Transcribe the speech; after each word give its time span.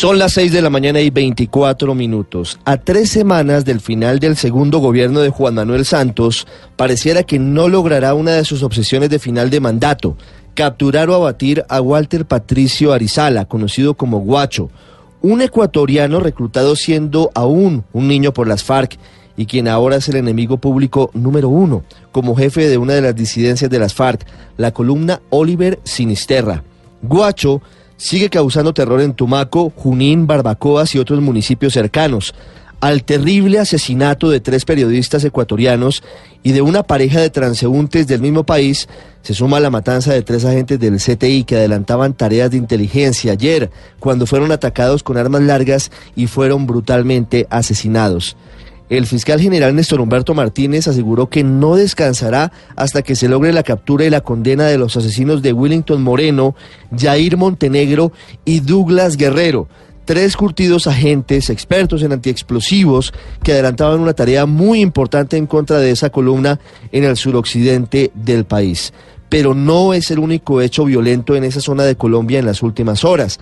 Son 0.00 0.18
las 0.18 0.32
6 0.32 0.52
de 0.52 0.62
la 0.62 0.70
mañana 0.70 1.02
y 1.02 1.10
24 1.10 1.94
minutos. 1.94 2.58
A 2.64 2.78
tres 2.78 3.10
semanas 3.10 3.66
del 3.66 3.82
final 3.82 4.18
del 4.18 4.38
segundo 4.38 4.78
gobierno 4.78 5.20
de 5.20 5.28
Juan 5.28 5.56
Manuel 5.56 5.84
Santos, 5.84 6.46
pareciera 6.76 7.22
que 7.22 7.38
no 7.38 7.68
logrará 7.68 8.14
una 8.14 8.30
de 8.30 8.46
sus 8.46 8.62
obsesiones 8.62 9.10
de 9.10 9.18
final 9.18 9.50
de 9.50 9.60
mandato, 9.60 10.16
capturar 10.54 11.10
o 11.10 11.14
abatir 11.14 11.66
a 11.68 11.82
Walter 11.82 12.24
Patricio 12.24 12.94
Arizala, 12.94 13.44
conocido 13.44 13.92
como 13.92 14.20
Guacho, 14.20 14.70
un 15.20 15.42
ecuatoriano 15.42 16.18
reclutado 16.18 16.76
siendo 16.76 17.30
aún 17.34 17.84
un 17.92 18.08
niño 18.08 18.32
por 18.32 18.48
las 18.48 18.64
FARC 18.64 18.96
y 19.36 19.44
quien 19.44 19.68
ahora 19.68 19.96
es 19.96 20.08
el 20.08 20.16
enemigo 20.16 20.56
público 20.56 21.10
número 21.12 21.50
uno, 21.50 21.84
como 22.10 22.34
jefe 22.36 22.70
de 22.70 22.78
una 22.78 22.94
de 22.94 23.02
las 23.02 23.14
disidencias 23.14 23.70
de 23.70 23.78
las 23.78 23.92
FARC, 23.92 24.26
la 24.56 24.72
columna 24.72 25.20
Oliver 25.28 25.78
Sinisterra. 25.84 26.64
Guacho 27.02 27.60
sigue 28.00 28.30
causando 28.30 28.72
terror 28.72 29.02
en 29.02 29.12
Tumaco, 29.12 29.70
Junín, 29.76 30.26
Barbacoas 30.26 30.94
y 30.94 30.98
otros 30.98 31.20
municipios 31.20 31.74
cercanos. 31.74 32.34
Al 32.80 33.04
terrible 33.04 33.58
asesinato 33.58 34.30
de 34.30 34.40
tres 34.40 34.64
periodistas 34.64 35.22
ecuatorianos 35.22 36.02
y 36.42 36.52
de 36.52 36.62
una 36.62 36.82
pareja 36.82 37.20
de 37.20 37.28
transeúntes 37.28 38.06
del 38.06 38.22
mismo 38.22 38.44
país, 38.44 38.88
se 39.20 39.34
suma 39.34 39.60
la 39.60 39.68
matanza 39.68 40.14
de 40.14 40.22
tres 40.22 40.46
agentes 40.46 40.80
del 40.80 40.96
CTI 40.96 41.44
que 41.44 41.56
adelantaban 41.56 42.14
tareas 42.14 42.50
de 42.50 42.56
inteligencia 42.56 43.32
ayer, 43.32 43.70
cuando 43.98 44.24
fueron 44.24 44.50
atacados 44.50 45.02
con 45.02 45.18
armas 45.18 45.42
largas 45.42 45.90
y 46.16 46.26
fueron 46.26 46.66
brutalmente 46.66 47.46
asesinados. 47.50 48.34
El 48.90 49.06
fiscal 49.06 49.40
general 49.40 49.76
Néstor 49.76 50.00
Humberto 50.00 50.34
Martínez 50.34 50.88
aseguró 50.88 51.28
que 51.28 51.44
no 51.44 51.76
descansará 51.76 52.50
hasta 52.74 53.02
que 53.02 53.14
se 53.14 53.28
logre 53.28 53.52
la 53.52 53.62
captura 53.62 54.04
y 54.04 54.10
la 54.10 54.20
condena 54.20 54.64
de 54.64 54.78
los 54.78 54.96
asesinos 54.96 55.42
de 55.42 55.52
Willington 55.52 56.02
Moreno, 56.02 56.56
Jair 56.94 57.36
Montenegro 57.36 58.10
y 58.44 58.58
Douglas 58.58 59.16
Guerrero, 59.16 59.68
tres 60.06 60.36
curtidos 60.36 60.88
agentes 60.88 61.50
expertos 61.50 62.02
en 62.02 62.10
antiexplosivos 62.10 63.14
que 63.44 63.52
adelantaban 63.52 64.00
una 64.00 64.12
tarea 64.14 64.44
muy 64.44 64.80
importante 64.80 65.36
en 65.36 65.46
contra 65.46 65.78
de 65.78 65.92
esa 65.92 66.10
columna 66.10 66.58
en 66.90 67.04
el 67.04 67.16
suroccidente 67.16 68.10
del 68.14 68.44
país. 68.44 68.92
Pero 69.30 69.54
no 69.54 69.94
es 69.94 70.10
el 70.10 70.18
único 70.18 70.60
hecho 70.60 70.84
violento 70.84 71.34
en 71.34 71.44
esa 71.44 71.62
zona 71.62 71.84
de 71.84 71.96
Colombia 71.96 72.38
en 72.38 72.46
las 72.46 72.62
últimas 72.62 73.04
horas 73.04 73.40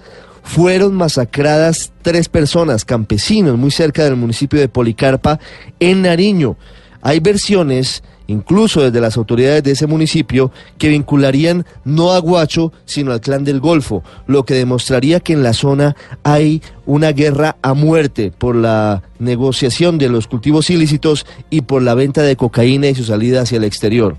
fueron 0.48 0.94
masacradas 0.94 1.92
tres 2.00 2.30
personas, 2.30 2.86
campesinos, 2.86 3.58
muy 3.58 3.70
cerca 3.70 4.04
del 4.04 4.16
municipio 4.16 4.58
de 4.58 4.68
Policarpa, 4.68 5.38
en 5.78 6.00
Nariño. 6.00 6.56
Hay 7.02 7.20
versiones, 7.20 8.02
incluso 8.28 8.80
desde 8.80 9.00
las 9.00 9.18
autoridades 9.18 9.62
de 9.62 9.72
ese 9.72 9.86
municipio, 9.86 10.50
que 10.78 10.88
vincularían 10.88 11.66
no 11.84 12.12
a 12.12 12.18
Guacho, 12.18 12.72
sino 12.86 13.12
al 13.12 13.20
clan 13.20 13.44
del 13.44 13.60
Golfo, 13.60 14.02
lo 14.26 14.46
que 14.46 14.54
demostraría 14.54 15.20
que 15.20 15.34
en 15.34 15.42
la 15.42 15.52
zona 15.52 15.96
hay 16.22 16.62
una 16.86 17.12
guerra 17.12 17.58
a 17.60 17.74
muerte 17.74 18.32
por 18.36 18.56
la 18.56 19.02
negociación 19.18 19.98
de 19.98 20.08
los 20.08 20.28
cultivos 20.28 20.70
ilícitos 20.70 21.26
y 21.50 21.60
por 21.60 21.82
la 21.82 21.94
venta 21.94 22.22
de 22.22 22.36
cocaína 22.36 22.88
y 22.88 22.94
su 22.94 23.04
salida 23.04 23.42
hacia 23.42 23.58
el 23.58 23.64
exterior. 23.64 24.16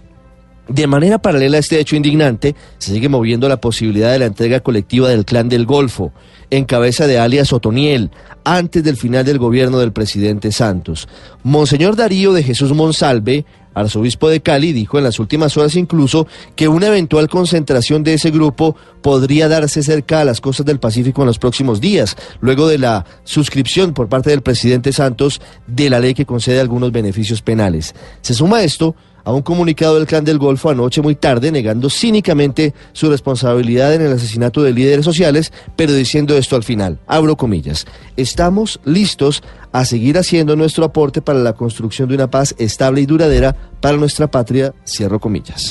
De 0.70 0.86
manera 0.86 1.18
paralela 1.18 1.58
a 1.58 1.60
este 1.62 1.80
hecho 1.80 1.96
indignante, 1.96 2.56
se 2.78 2.94
sigue 2.94 3.10
moviendo 3.10 3.50
la 3.50 3.60
posibilidad 3.60 4.12
de 4.12 4.20
la 4.20 4.26
entrega 4.26 4.60
colectiva 4.60 5.10
del 5.10 5.26
clan 5.26 5.50
del 5.50 5.66
Golfo, 5.66 6.14
en 6.52 6.66
cabeza 6.66 7.08
de 7.08 7.18
alias 7.18 7.52
Otoniel, 7.54 8.12
antes 8.44 8.84
del 8.84 8.96
final 8.96 9.26
del 9.26 9.40
gobierno 9.40 9.80
del 9.80 9.94
presidente 9.94 10.52
Santos. 10.52 11.08
Monseñor 11.42 11.96
Darío 11.96 12.34
de 12.34 12.44
Jesús 12.44 12.72
Monsalve, 12.74 13.46
arzobispo 13.74 14.30
de 14.30 14.42
Cali, 14.42 14.72
dijo 14.72 15.00
en 15.00 15.06
las 15.06 15.18
últimas 15.18 15.58
horas 15.58 15.76
incluso 15.76 16.28
que 16.56 16.68
una 16.68 16.88
eventual 16.88 17.30
concentración 17.30 18.04
de 18.04 18.14
ese 18.14 18.30
grupo 18.30 18.76
podría 19.02 19.48
darse 19.48 19.82
cerca 19.82 20.22
a 20.22 20.26
las 20.26 20.40
costas 20.40 20.68
del 20.68 20.80
Pacífico 20.80 21.24
en 21.24 21.28
los 21.28 21.40
próximos 21.40 21.82
días, 21.82 22.16
luego 22.42 22.68
de 22.68 22.78
la 22.78 23.06
suscripción 23.24 23.94
por 23.94 24.08
parte 24.08 24.30
del 24.30 24.44
presidente 24.44 24.94
Santos 24.94 25.42
de 25.66 25.90
la 25.90 26.00
ley 26.00 26.14
que 26.14 26.28
concede 26.28 26.60
algunos 26.60 26.92
beneficios 26.92 27.42
penales. 27.42 27.96
Se 28.22 28.36
suma 28.36 28.62
esto 28.62 28.96
a 29.30 29.32
un 29.32 29.44
comunicado 29.44 29.96
del 29.96 30.08
Clan 30.08 30.26
del 30.26 30.40
Golfo 30.40 30.72
anoche 30.72 31.04
muy 31.04 31.14
tarde, 31.14 31.52
negando 31.52 31.88
cínicamente 31.92 32.74
su 32.94 33.12
responsabilidad 33.12 33.94
en 33.94 34.02
el 34.02 34.14
asesinato 34.14 34.64
de 34.64 34.74
líderes 34.74 35.06
sociales, 35.06 35.54
pero 35.76 35.94
diciendo 35.94 36.36
esto 36.36 36.56
al 36.56 36.64
final, 36.64 36.98
abro 37.06 37.38
comillas, 37.38 37.86
estamos 38.18 38.80
listos 38.86 39.44
a 39.72 39.86
seguir 39.86 40.18
haciendo 40.18 40.56
nuestro 40.56 40.84
aporte 40.84 41.22
para 41.22 41.38
la 41.38 41.54
construcción 41.54 42.10
de 42.10 42.16
una 42.16 42.32
paz 42.32 42.56
estable 42.58 43.02
y 43.02 43.06
duradera 43.06 43.56
para 43.80 43.98
nuestra 43.98 44.32
patria, 44.32 44.74
cierro 44.84 45.20
comillas. 45.20 45.68